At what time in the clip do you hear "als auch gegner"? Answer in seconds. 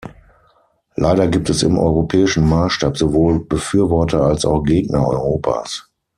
4.23-5.05